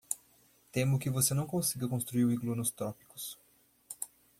[0.71, 3.37] Temo que você não consiga construir um iglu nos trópicos.